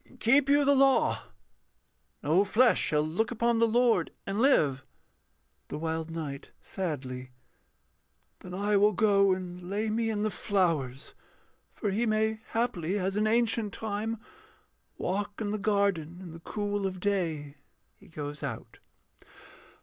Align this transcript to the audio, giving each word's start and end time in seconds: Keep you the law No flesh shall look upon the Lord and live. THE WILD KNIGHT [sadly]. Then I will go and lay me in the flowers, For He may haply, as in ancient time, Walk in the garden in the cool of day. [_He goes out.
Keep 0.19 0.49
you 0.49 0.65
the 0.65 0.73
law 0.73 1.25
No 2.23 2.43
flesh 2.43 2.81
shall 2.81 3.03
look 3.03 3.29
upon 3.29 3.59
the 3.59 3.67
Lord 3.67 4.09
and 4.25 4.41
live. 4.41 4.83
THE 5.67 5.77
WILD 5.77 6.09
KNIGHT 6.09 6.49
[sadly]. 6.59 7.29
Then 8.39 8.55
I 8.55 8.77
will 8.77 8.93
go 8.93 9.31
and 9.31 9.61
lay 9.69 9.91
me 9.91 10.09
in 10.09 10.23
the 10.23 10.31
flowers, 10.31 11.13
For 11.75 11.91
He 11.91 12.07
may 12.07 12.39
haply, 12.47 12.97
as 12.97 13.15
in 13.15 13.27
ancient 13.27 13.73
time, 13.75 14.19
Walk 14.97 15.39
in 15.39 15.51
the 15.51 15.59
garden 15.59 16.17
in 16.19 16.31
the 16.31 16.39
cool 16.39 16.87
of 16.87 16.99
day. 16.99 17.57
[_He 18.01 18.11
goes 18.11 18.41
out. 18.41 18.79